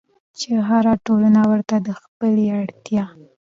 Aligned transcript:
چې 0.39 0.49
هره 0.67 0.93
ټولنه 1.05 1.41
ورته 1.51 1.75
د 1.87 1.89
خپلې 2.01 2.45
اړتيا 2.59 3.05